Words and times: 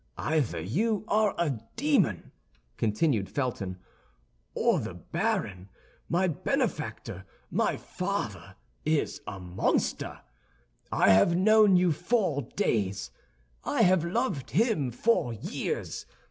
"Either 0.17 0.59
you 0.59 1.05
are 1.07 1.35
a 1.37 1.59
demon," 1.75 2.31
continued 2.75 3.29
Felton, 3.29 3.77
"or 4.55 4.79
the 4.79 4.95
baron—my 4.95 6.27
benefactor, 6.27 7.23
my 7.51 7.77
father—is 7.77 9.21
a 9.27 9.39
monster. 9.39 10.21
I 10.91 11.09
have 11.11 11.35
known 11.35 11.75
you 11.75 11.91
four 11.91 12.41
days; 12.55 13.11
I 13.63 13.83
have 13.83 14.03
loved 14.03 14.49
him 14.49 14.89
four 14.89 15.33
years. 15.33 16.07